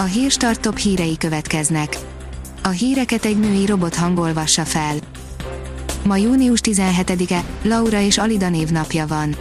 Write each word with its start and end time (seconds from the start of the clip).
A 0.00 0.04
hírstart 0.04 0.60
top 0.60 0.78
hírei 0.78 1.16
következnek. 1.16 1.98
A 2.62 2.68
híreket 2.68 3.24
egy 3.24 3.38
női 3.38 3.66
robot 3.66 3.94
hangolvassa 3.94 4.64
fel. 4.64 4.94
Ma 6.04 6.16
június 6.16 6.60
17-e, 6.62 7.44
Laura 7.62 8.00
és 8.00 8.18
Alida 8.18 8.48
névnapja 8.48 9.06
van. 9.06 9.36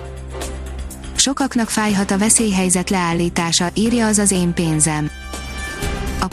Sokaknak 1.16 1.70
fájhat 1.70 2.12
a 2.12 2.18
veszélyhelyzet 2.18 2.90
leállítása, 2.90 3.70
írja 3.74 4.08
az 4.08 4.18
az 4.18 4.32
én 4.32 4.54
pénzem. 4.54 5.10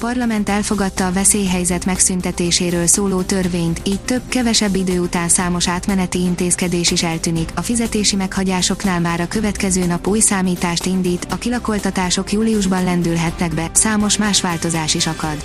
Parlament 0.05 0.49
elfogadta 0.49 1.07
a 1.07 1.13
veszélyhelyzet 1.13 1.85
megszüntetéséről 1.85 2.87
szóló 2.87 3.23
törvényt, 3.23 3.81
így 3.85 4.01
több, 4.01 4.21
kevesebb 4.29 4.75
idő 4.75 5.01
után 5.01 5.29
számos 5.29 5.69
átmeneti 5.69 6.21
intézkedés 6.21 6.91
is 6.91 7.03
eltűnik, 7.03 7.51
a 7.55 7.63
fizetési 7.63 8.17
meghagyásoknál 8.17 9.01
már 9.01 9.21
a 9.21 9.29
következő 9.29 9.85
nap 9.87 10.07
új 10.07 10.21
számítást 10.21 10.87
indít, 10.87 11.27
a 11.31 11.37
kilakoltatások 11.37 12.33
júliusban 12.33 12.85
lendülhetnek 12.85 13.55
be, 13.55 13.71
számos 13.73 14.17
más 14.17 14.41
változás 14.41 14.95
is 14.95 15.07
akad. 15.07 15.45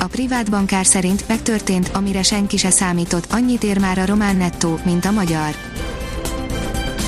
A 0.00 0.06
privát 0.06 0.50
bankár 0.50 0.86
szerint 0.86 1.28
megtörtént, 1.28 1.88
amire 1.88 2.22
senki 2.22 2.56
se 2.56 2.70
számított, 2.70 3.32
annyit 3.32 3.62
ér 3.62 3.78
már 3.78 3.98
a 3.98 4.06
román 4.06 4.36
nettó, 4.36 4.78
mint 4.84 5.04
a 5.04 5.10
magyar. 5.10 5.69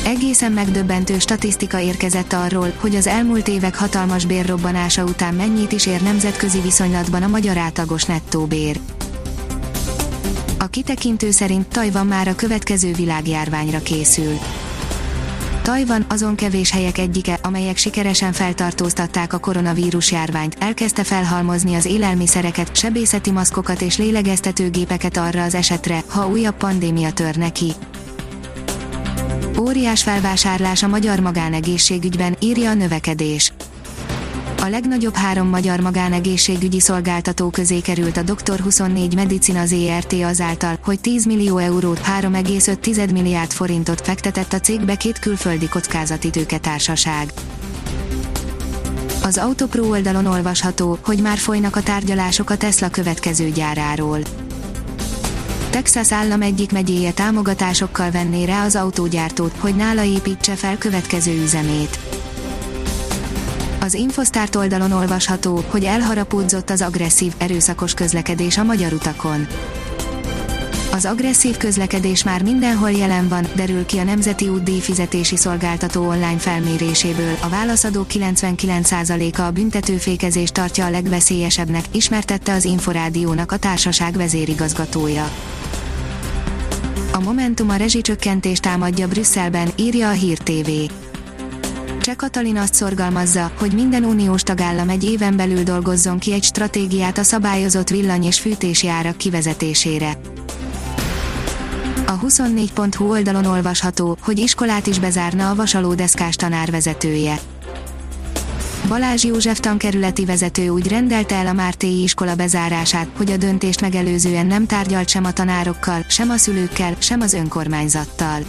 Egészen 0.05 0.53
megdöbbentő 0.53 1.19
statisztika 1.19 1.81
érkezett 1.81 2.33
arról, 2.33 2.73
hogy 2.77 2.95
az 2.95 3.07
elmúlt 3.07 3.49
évek 3.49 3.77
hatalmas 3.77 4.25
bérrobbanása 4.25 5.05
után 5.05 5.35
mennyit 5.35 5.73
is 5.73 5.87
ér 5.87 6.03
nemzetközi 6.03 6.61
viszonylatban 6.61 7.23
a 7.23 7.27
magyar 7.27 7.57
átlagos 7.57 8.05
nettó 8.05 8.47
bér. 8.47 8.81
A 10.59 10.67
kitekintő 10.67 11.31
szerint 11.31 11.69
Tajvan 11.69 12.07
már 12.07 12.29
a 12.29 12.35
következő 12.35 12.93
világjárványra 12.93 13.79
készül. 13.79 14.39
Tajvan 15.63 16.05
azon 16.09 16.35
kevés 16.35 16.71
helyek 16.71 16.99
egyike, 16.99 17.39
amelyek 17.43 17.77
sikeresen 17.77 18.33
feltartóztatták 18.33 19.33
a 19.33 19.39
koronavírus 19.39 20.13
járványt, 20.13 20.57
elkezdte 20.59 21.05
felhalmozni 21.05 21.75
az 21.75 21.85
élelmiszereket, 21.85 22.77
sebészeti 22.77 23.31
maszkokat 23.31 23.81
és 23.81 23.99
lélegeztetőgépeket 23.99 25.17
arra 25.17 25.43
az 25.43 25.55
esetre, 25.55 26.03
ha 26.09 26.29
újabb 26.29 26.57
pandémia 26.57 27.13
törne 27.13 27.51
ki. 27.53 27.73
Óriás 29.59 30.03
felvásárlás 30.03 30.83
a 30.83 30.89
magyar 30.89 31.21
magánegészségügyben, 31.21 32.37
írja 32.41 32.71
a 32.71 32.75
növekedés. 32.75 33.53
A 34.63 34.67
legnagyobb 34.67 35.15
három 35.15 35.49
magyar 35.49 35.81
magánegészségügyi 35.81 36.81
szolgáltató 36.81 37.51
közé 37.51 37.81
került 37.81 38.17
a 38.17 38.23
Dr. 38.23 38.61
24 38.61 39.15
Medicina 39.15 39.67
ZRT 39.67 40.13
azáltal, 40.13 40.79
hogy 40.85 41.01
10 41.01 41.27
millió 41.27 41.59
eurót 41.59 42.01
3,5 42.21 43.13
milliárd 43.13 43.51
forintot 43.51 44.01
fektetett 44.01 44.53
a 44.53 44.61
cégbe 44.61 44.97
két 44.97 45.19
külföldi 45.19 45.69
kockázati 45.69 46.31
tőketársaság. 46.31 47.33
Az 49.23 49.39
Autopro 49.39 49.89
oldalon 49.89 50.27
olvasható, 50.27 50.99
hogy 51.05 51.21
már 51.21 51.39
folynak 51.39 51.77
a 51.77 51.83
tárgyalások 51.83 52.51
a 52.51 52.57
Tesla 52.57 52.89
következő 52.89 53.51
gyáráról. 53.51 54.19
Texas 55.73 56.13
állam 56.13 56.43
egyik 56.43 56.73
megyéje 56.73 57.13
támogatásokkal 57.13 58.11
venné 58.11 58.45
rá 58.45 58.65
az 58.65 58.77
autógyártót, 58.77 59.53
hogy 59.59 59.75
nála 59.75 60.03
építse 60.03 60.55
fel 60.55 60.79
következő 60.79 61.43
üzemét. 61.43 61.99
Az 63.81 63.95
Infosztárt 63.95 64.57
oldalon 64.57 64.93
olvasható, 64.93 65.65
hogy 65.69 65.85
elharapódzott 65.85 66.71
az 66.71 66.83
agresszív, 66.83 67.33
erőszakos 67.39 67.95
közlekedés 67.95 68.59
a 68.59 68.63
magyar 68.63 68.93
utakon. 68.93 69.47
Az 70.93 71.05
agresszív 71.05 71.57
közlekedés 71.57 72.25
már 72.25 72.43
mindenhol 72.43 72.91
jelen 72.91 73.29
van, 73.29 73.47
derül 73.55 73.87
ki 73.87 73.99
a 73.99 74.05
Nemzeti 74.05 74.49
Útdíj 74.49 74.81
fizetési 74.81 75.37
szolgáltató 75.37 76.09
online 76.09 76.39
felméréséből. 76.39 77.37
A 77.41 77.49
válaszadók 77.49 78.07
99%-a 78.09 79.41
a 79.41 79.51
büntetőfékezést 79.51 80.53
tartja 80.53 80.85
a 80.85 80.91
legveszélyesebbnek, 80.91 81.85
ismertette 81.91 82.53
az 82.53 82.65
Inforádiónak 82.65 83.53
a 83.53 83.57
társaság 83.57 84.17
vezérigazgatója. 84.17 85.31
A 87.15 87.21
Momentum 87.21 87.71
a 87.71 87.77
rezsicsökkentést 87.77 88.63
támadja 88.63 89.09
Brüsszelben, 89.09 89.69
írja 89.77 90.09
a 90.09 90.13
Hír 90.13 90.39
TV. 90.39 90.71
Cseh 92.01 92.15
Katalin 92.15 92.57
azt 92.57 92.75
szorgalmazza, 92.75 93.53
hogy 93.59 93.73
minden 93.73 94.05
uniós 94.05 94.43
tagállam 94.43 94.89
egy 94.89 95.05
éven 95.05 95.37
belül 95.37 95.63
dolgozzon 95.63 96.19
ki 96.19 96.33
egy 96.33 96.43
stratégiát 96.43 97.19
a 97.19 97.23
szabályozott 97.23 97.89
villany- 97.89 98.25
és 98.25 98.41
fűtési 98.41 98.89
árak 98.89 99.17
kivezetésére. 99.17 100.19
A 102.07 102.19
24.hu 102.19 103.11
oldalon 103.11 103.45
olvasható, 103.45 104.17
hogy 104.21 104.39
iskolát 104.39 104.87
is 104.87 104.99
bezárna 104.99 105.51
a 105.51 105.55
vasalódeszkás 105.55 106.37
tanárvezetője. 106.37 107.39
Balázs 108.89 109.25
József 109.25 109.61
tankerületi 109.61 110.25
vezető 110.25 110.69
úgy 110.69 110.89
rendelte 110.89 111.35
el 111.35 111.47
a 111.47 111.53
Mártéi 111.53 112.03
iskola 112.03 112.35
bezárását, 112.35 113.07
hogy 113.17 113.31
a 113.31 113.37
döntést 113.37 113.81
megelőzően 113.81 114.47
nem 114.47 114.67
tárgyalt 114.67 115.09
sem 115.09 115.25
a 115.25 115.33
tanárokkal, 115.33 116.05
sem 116.09 116.31
a 116.31 116.37
szülőkkel, 116.37 116.97
sem 116.99 117.21
az 117.21 117.33
önkormányzattal. 117.33 118.43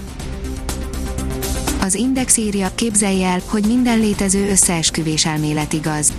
Az 1.82 1.96
Index 1.96 2.38
írja, 2.38 2.72
képzelje 2.76 3.28
el, 3.28 3.42
hogy 3.46 3.66
minden 3.68 4.00
létező 4.00 4.50
összeesküvés 4.50 5.26
elmélet 5.26 5.74
igaz. 5.74 6.14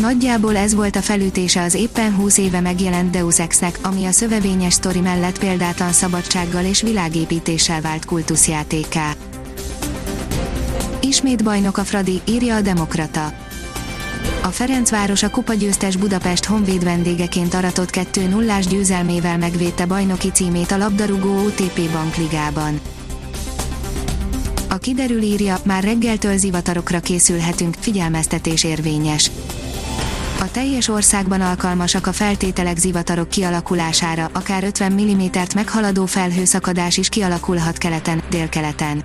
Nagyjából 0.00 0.56
ez 0.56 0.74
volt 0.74 0.96
a 0.96 1.02
felütése 1.02 1.62
az 1.62 1.74
éppen 1.74 2.14
20 2.14 2.38
éve 2.38 2.60
megjelent 2.60 3.10
Deus 3.10 3.40
Ex-nek, 3.40 3.78
ami 3.82 4.04
a 4.04 4.10
szövevényes 4.10 4.72
sztori 4.72 5.00
mellett 5.00 5.38
példátlan 5.38 5.92
szabadsággal 5.92 6.64
és 6.64 6.82
világépítéssel 6.82 7.80
vált 7.80 8.04
kultuszjátéká. 8.04 9.14
Ismét 11.14 11.44
bajnok 11.44 11.76
a 11.76 11.84
Fradi, 11.84 12.20
írja 12.24 12.56
a 12.56 12.60
Demokrata. 12.60 13.32
A 14.42 14.46
Ferencváros 14.48 15.22
a 15.22 15.30
kupagyőztes 15.30 15.96
Budapest 15.96 16.44
Honvéd 16.44 16.84
vendégeként 16.84 17.54
aratott 17.54 17.88
2-0-ás 17.92 18.66
győzelmével 18.66 19.38
megvédte 19.38 19.86
bajnoki 19.86 20.30
címét 20.30 20.70
a 20.70 20.76
labdarúgó 20.76 21.44
OTP 21.44 21.90
Bankligában. 21.90 22.80
A 24.68 24.76
kiderül 24.76 25.22
írja, 25.22 25.56
már 25.64 25.82
reggeltől 25.82 26.36
zivatarokra 26.36 27.00
készülhetünk, 27.00 27.74
figyelmeztetés 27.78 28.64
érvényes. 28.64 29.30
A 30.40 30.50
teljes 30.50 30.88
országban 30.88 31.40
alkalmasak 31.40 32.06
a 32.06 32.12
feltételek 32.12 32.76
zivatarok 32.76 33.28
kialakulására, 33.28 34.30
akár 34.32 34.64
50 34.64 34.92
mm-t 34.92 35.54
meghaladó 35.54 36.06
felhőszakadás 36.06 36.96
is 36.96 37.08
kialakulhat 37.08 37.78
keleten, 37.78 38.22
délkeleten. 38.30 39.04